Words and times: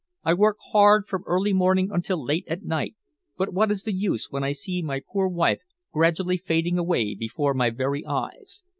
I 0.23 0.33
work 0.33 0.57
hard 0.71 1.05
from 1.05 1.21
early 1.27 1.53
morning 1.53 1.89
until 1.93 2.17
late 2.23 2.45
at 2.47 2.63
night, 2.63 2.95
but 3.37 3.53
what 3.53 3.69
is 3.69 3.83
the 3.83 3.93
use 3.93 4.31
when 4.31 4.43
I 4.43 4.51
see 4.51 4.81
my 4.81 4.99
poor 5.07 5.27
wife 5.27 5.61
gradually 5.93 6.37
fading 6.37 6.79
away 6.79 7.13
before 7.13 7.53
my 7.53 7.69
very 7.69 8.03
eyes? 8.03 8.63